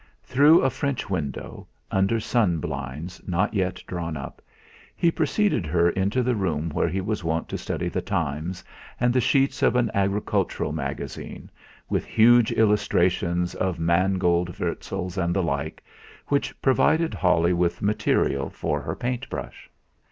[0.23, 4.41] Through a French window, under sun blinds not yet drawn up,
[4.95, 8.63] he preceded her into the room where he was wont to study The Times
[8.99, 11.51] and the sheets of an agricultural magazine,
[11.87, 15.83] with huge illustrations of mangold wurzels, and the like,
[16.29, 19.69] which provided Holly with material for her paint brush.